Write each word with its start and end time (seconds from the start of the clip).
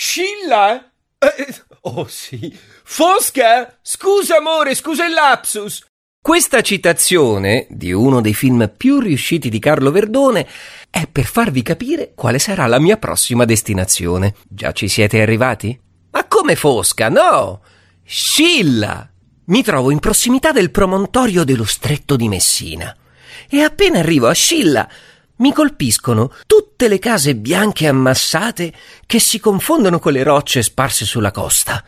Scilla? 0.00 0.92
Eh, 1.18 1.54
oh 1.80 2.06
sì. 2.06 2.56
Fosca? 2.84 3.78
Scusa 3.82 4.36
amore, 4.36 4.76
scusa 4.76 5.04
il 5.04 5.12
lapsus. 5.12 5.84
Questa 6.22 6.60
citazione 6.60 7.66
di 7.68 7.90
uno 7.90 8.20
dei 8.20 8.32
film 8.32 8.72
più 8.76 9.00
riusciti 9.00 9.48
di 9.48 9.58
Carlo 9.58 9.90
Verdone 9.90 10.46
è 10.88 11.08
per 11.08 11.24
farvi 11.24 11.62
capire 11.62 12.12
quale 12.14 12.38
sarà 12.38 12.66
la 12.66 12.78
mia 12.78 12.96
prossima 12.96 13.44
destinazione. 13.44 14.36
Già 14.48 14.70
ci 14.70 14.86
siete 14.86 15.20
arrivati? 15.20 15.76
Ma 16.12 16.24
come 16.28 16.54
Fosca? 16.54 17.08
No! 17.08 17.60
Scilla! 18.04 19.10
Mi 19.46 19.64
trovo 19.64 19.90
in 19.90 19.98
prossimità 19.98 20.52
del 20.52 20.70
promontorio 20.70 21.42
dello 21.42 21.64
stretto 21.64 22.14
di 22.14 22.28
Messina. 22.28 22.96
E 23.50 23.62
appena 23.62 23.98
arrivo 23.98 24.28
a 24.28 24.32
Scilla 24.32 24.88
mi 25.38 25.52
colpiscono 25.52 26.32
tutte 26.78 26.92
le 26.92 27.00
case 27.00 27.34
bianche 27.34 27.88
ammassate 27.88 28.72
che 29.04 29.18
si 29.18 29.40
confondono 29.40 29.98
con 29.98 30.12
le 30.12 30.22
rocce 30.22 30.62
sparse 30.62 31.04
sulla 31.04 31.32
costa. 31.32 31.82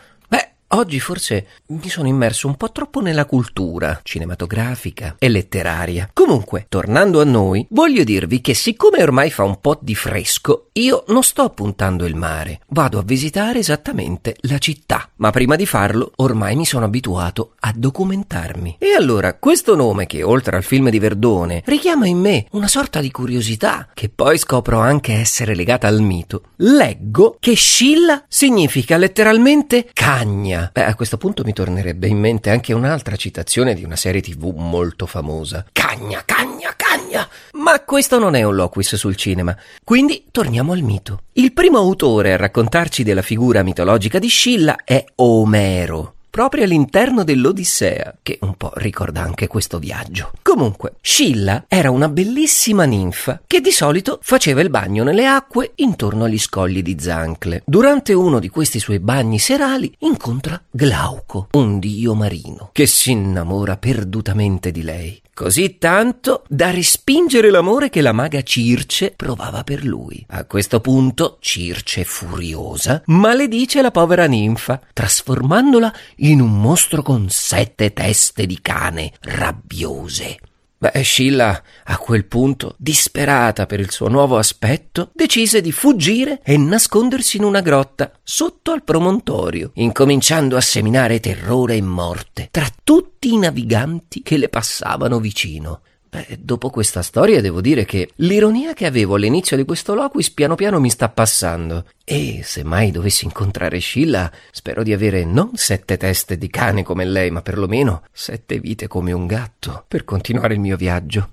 Oggi 0.72 1.00
forse 1.00 1.46
mi 1.70 1.88
sono 1.88 2.06
immerso 2.06 2.46
un 2.46 2.54
po' 2.54 2.70
troppo 2.70 3.00
nella 3.00 3.24
cultura 3.24 3.98
cinematografica 4.04 5.16
e 5.18 5.28
letteraria. 5.28 6.08
Comunque, 6.12 6.66
tornando 6.68 7.20
a 7.20 7.24
noi, 7.24 7.66
voglio 7.70 8.04
dirvi 8.04 8.40
che 8.40 8.54
siccome 8.54 9.02
ormai 9.02 9.32
fa 9.32 9.42
un 9.42 9.58
po' 9.60 9.76
di 9.80 9.96
fresco, 9.96 10.68
io 10.74 11.02
non 11.08 11.24
sto 11.24 11.50
puntando 11.50 12.06
il 12.06 12.14
mare, 12.14 12.60
vado 12.68 13.00
a 13.00 13.02
visitare 13.02 13.58
esattamente 13.58 14.36
la 14.42 14.58
città. 14.58 15.08
Ma 15.16 15.30
prima 15.30 15.56
di 15.56 15.66
farlo, 15.66 16.12
ormai 16.16 16.54
mi 16.54 16.64
sono 16.64 16.84
abituato 16.84 17.54
a 17.58 17.72
documentarmi. 17.74 18.76
E 18.78 18.94
allora, 18.94 19.34
questo 19.34 19.74
nome 19.74 20.06
che 20.06 20.22
oltre 20.22 20.56
al 20.56 20.62
film 20.62 20.88
di 20.88 21.00
Verdone 21.00 21.62
richiama 21.66 22.06
in 22.06 22.20
me 22.20 22.46
una 22.52 22.68
sorta 22.68 23.00
di 23.00 23.10
curiosità, 23.10 23.88
che 23.92 24.08
poi 24.08 24.38
scopro 24.38 24.78
anche 24.78 25.14
essere 25.14 25.56
legata 25.56 25.88
al 25.88 26.00
mito, 26.00 26.42
leggo 26.58 27.38
che 27.40 27.54
Scilla 27.54 28.24
significa 28.28 28.96
letteralmente 28.96 29.90
cagna 29.92 30.58
Beh, 30.72 30.84
a 30.84 30.94
questo 30.94 31.16
punto 31.16 31.42
mi 31.44 31.52
tornerebbe 31.52 32.06
in 32.06 32.18
mente 32.18 32.50
anche 32.50 32.72
un'altra 32.72 33.16
citazione 33.16 33.74
di 33.74 33.84
una 33.84 33.96
serie 33.96 34.20
tv 34.20 34.52
molto 34.56 35.06
famosa. 35.06 35.64
Cagna, 35.72 36.22
cagna, 36.24 36.74
cagna! 36.76 37.28
Ma 37.52 37.80
questo 37.80 38.18
non 38.18 38.34
è 38.34 38.42
un 38.42 38.54
loquis 38.54 38.96
sul 38.96 39.16
cinema. 39.16 39.56
Quindi 39.84 40.26
torniamo 40.30 40.72
al 40.72 40.82
mito. 40.82 41.22
Il 41.34 41.52
primo 41.52 41.78
autore 41.78 42.32
a 42.32 42.36
raccontarci 42.36 43.02
della 43.02 43.22
figura 43.22 43.62
mitologica 43.62 44.18
di 44.18 44.28
Scilla 44.28 44.76
è 44.84 45.04
Omero 45.16 46.14
proprio 46.30 46.64
all'interno 46.64 47.24
dell'Odissea, 47.24 48.16
che 48.22 48.38
un 48.42 48.54
po' 48.56 48.72
ricorda 48.76 49.22
anche 49.22 49.48
questo 49.48 49.78
viaggio. 49.78 50.30
Comunque, 50.42 50.94
Scilla 51.00 51.64
era 51.68 51.90
una 51.90 52.08
bellissima 52.08 52.84
ninfa 52.84 53.42
che 53.46 53.60
di 53.60 53.72
solito 53.72 54.18
faceva 54.22 54.60
il 54.60 54.70
bagno 54.70 55.02
nelle 55.02 55.26
acque 55.26 55.72
intorno 55.76 56.24
agli 56.24 56.38
scogli 56.38 56.82
di 56.82 56.96
Zancle. 56.98 57.62
Durante 57.66 58.12
uno 58.12 58.38
di 58.38 58.48
questi 58.48 58.78
suoi 58.78 59.00
bagni 59.00 59.38
serali 59.38 59.92
incontra 59.98 60.62
Glauco, 60.70 61.48
un 61.52 61.78
dio 61.78 62.14
marino, 62.14 62.70
che 62.72 62.86
si 62.86 63.10
innamora 63.10 63.76
perdutamente 63.76 64.70
di 64.70 64.82
lei 64.82 65.20
così 65.40 65.78
tanto 65.78 66.44
da 66.48 66.70
respingere 66.70 67.48
l'amore 67.48 67.88
che 67.88 68.02
la 68.02 68.12
maga 68.12 68.42
Circe 68.42 69.14
provava 69.16 69.64
per 69.64 69.86
lui. 69.86 70.22
A 70.28 70.44
questo 70.44 70.80
punto 70.80 71.38
Circe, 71.40 72.04
furiosa, 72.04 73.00
maledice 73.06 73.80
la 73.80 73.90
povera 73.90 74.26
ninfa, 74.26 74.78
trasformandola 74.92 75.90
in 76.16 76.42
un 76.42 76.60
mostro 76.60 77.00
con 77.00 77.30
sette 77.30 77.94
teste 77.94 78.44
di 78.44 78.58
cane 78.60 79.14
rabbiose. 79.20 80.36
Beh, 80.82 81.02
Scilla, 81.02 81.62
a 81.84 81.98
quel 81.98 82.24
punto, 82.24 82.74
disperata 82.78 83.66
per 83.66 83.80
il 83.80 83.90
suo 83.90 84.08
nuovo 84.08 84.38
aspetto, 84.38 85.10
decise 85.12 85.60
di 85.60 85.72
fuggire 85.72 86.40
e 86.42 86.56
nascondersi 86.56 87.36
in 87.36 87.44
una 87.44 87.60
grotta 87.60 88.10
sotto 88.22 88.72
al 88.72 88.82
promontorio, 88.82 89.72
incominciando 89.74 90.56
a 90.56 90.62
seminare 90.62 91.20
terrore 91.20 91.74
e 91.74 91.82
morte 91.82 92.48
tra 92.50 92.66
tutti 92.82 93.30
i 93.30 93.36
naviganti 93.36 94.22
che 94.22 94.38
le 94.38 94.48
passavano 94.48 95.20
vicino. 95.20 95.82
Beh, 96.10 96.38
dopo 96.40 96.70
questa 96.70 97.02
storia 97.02 97.40
devo 97.40 97.60
dire 97.60 97.84
che 97.84 98.10
l'ironia 98.16 98.74
che 98.74 98.84
avevo 98.84 99.14
all'inizio 99.14 99.56
di 99.56 99.64
questo 99.64 99.94
loquis 99.94 100.32
piano 100.32 100.56
piano 100.56 100.80
mi 100.80 100.90
sta 100.90 101.08
passando. 101.08 101.86
E 102.04 102.40
se 102.42 102.64
mai 102.64 102.90
dovessi 102.90 103.26
incontrare 103.26 103.78
Scilla, 103.78 104.28
spero 104.50 104.82
di 104.82 104.92
avere 104.92 105.24
non 105.24 105.52
sette 105.54 105.96
teste 105.96 106.36
di 106.36 106.50
cane 106.50 106.82
come 106.82 107.04
lei, 107.04 107.30
ma 107.30 107.42
perlomeno 107.42 108.02
sette 108.10 108.58
vite 108.58 108.88
come 108.88 109.12
un 109.12 109.28
gatto 109.28 109.84
per 109.86 110.04
continuare 110.04 110.54
il 110.54 110.60
mio 110.60 110.76
viaggio. 110.76 111.30